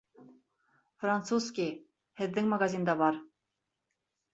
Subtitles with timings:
[1.03, 1.69] Французский,
[2.25, 3.25] һеҙҙең магазинда бар.